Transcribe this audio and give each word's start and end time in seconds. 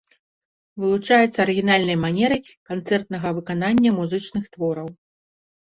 Вылучаецца 0.83 1.35
арыгінальнай 1.45 1.97
манерай 2.07 2.41
канцэртнага 2.71 3.27
выканання 3.39 3.89
музычных 4.01 4.43
твораў. 4.59 4.93